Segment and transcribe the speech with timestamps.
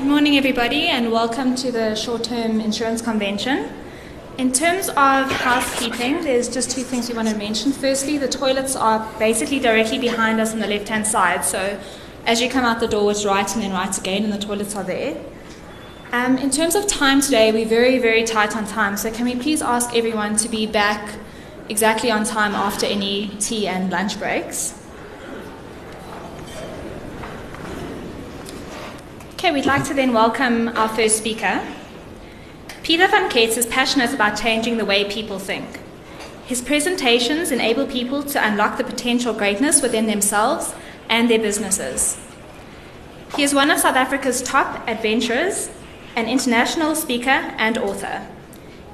[0.00, 3.70] Good morning, everybody, and welcome to the short term insurance convention.
[4.38, 7.70] In terms of housekeeping, there's just two things we want to mention.
[7.70, 11.78] Firstly, the toilets are basically directly behind us on the left hand side, so
[12.24, 14.74] as you come out the door, it's right and then right again, and the toilets
[14.74, 15.22] are there.
[16.12, 19.36] Um, in terms of time today, we're very, very tight on time, so can we
[19.36, 21.18] please ask everyone to be back
[21.68, 24.79] exactly on time after any tea and lunch breaks?
[29.40, 31.66] Okay, we'd like to then welcome our first speaker.
[32.82, 35.80] Peter van Kets is passionate about changing the way people think.
[36.44, 40.74] His presentations enable people to unlock the potential greatness within themselves
[41.08, 42.20] and their businesses.
[43.34, 45.70] He is one of South Africa's top adventurers,
[46.16, 48.28] an international speaker, and author.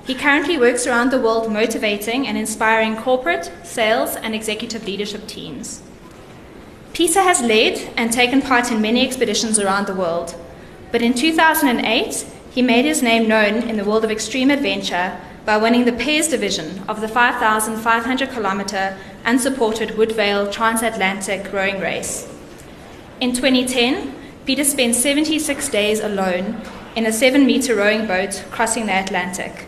[0.04, 5.82] He currently works around the world motivating and inspiring corporate, sales, and executive leadership teams.
[6.92, 10.34] Peter has led and taken part in many expeditions around the world,
[10.92, 15.56] but in 2008, he made his name known in the world of extreme adventure by
[15.56, 22.32] winning the Pairs Division of the 5,500 kilometer unsupported Woodvale transatlantic rowing race.
[23.20, 26.60] In 2010, Peter spent 76 days alone
[26.94, 29.66] in a 7 meter rowing boat crossing the Atlantic.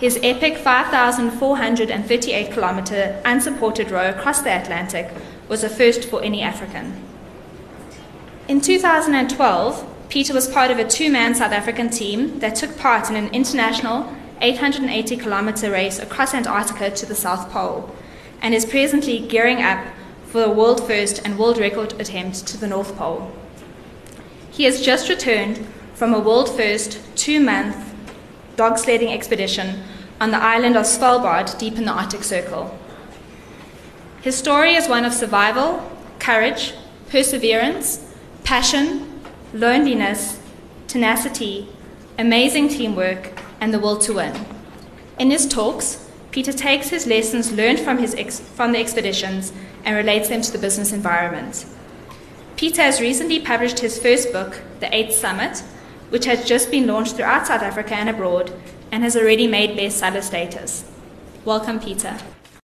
[0.00, 5.10] His epic 5,438 kilometer unsupported row across the Atlantic
[5.48, 7.02] was a first for any African.
[8.48, 13.10] In 2012, Peter was part of a two man South African team that took part
[13.10, 17.92] in an international 880 kilometer race across Antarctica to the South Pole
[18.40, 19.84] and is presently gearing up
[20.26, 23.32] for a world first and world record attempt to the North Pole.
[24.52, 27.76] He has just returned from a world first two month
[28.54, 29.82] dog sledding expedition
[30.20, 32.78] on the island of Svalbard deep in the Arctic Circle.
[34.22, 35.82] His story is one of survival,
[36.20, 36.72] courage,
[37.08, 39.13] perseverance, passion,
[39.54, 40.40] loneliness,
[40.88, 41.68] tenacity,
[42.18, 44.34] amazing teamwork, and the will to win.
[45.18, 49.52] In his talks, Peter takes his lessons learned from, his ex- from the expeditions
[49.84, 51.64] and relates them to the business environment.
[52.56, 55.60] Peter has recently published his first book, The Eighth Summit,
[56.10, 58.52] which has just been launched throughout South Africa and abroad
[58.90, 60.84] and has already made bestseller status.
[61.44, 62.18] Welcome, Peter.